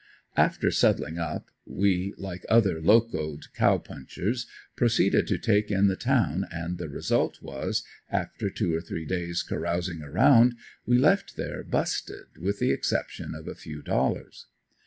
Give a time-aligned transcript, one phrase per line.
[0.35, 6.47] After settling up, we, like other "locoed" Cow Punchers proceeded to take in the town,
[6.49, 10.55] and the result was, after two or three days carousing around,
[10.87, 14.47] we left there "busted" with the exception of a few dollars.